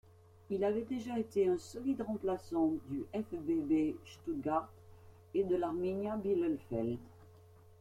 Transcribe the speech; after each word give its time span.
Il 0.49 0.63
avait 0.63 0.81
déjà 0.81 1.19
été 1.19 1.47
un 1.47 1.59
solide 1.59 2.01
remplaçant 2.01 2.73
du 2.89 3.05
Vfb 3.13 3.95
Stuttgart 4.03 4.67
et 5.35 5.43
de 5.43 5.55
l'Arminia 5.55 6.17
Bielefeld. 6.17 6.97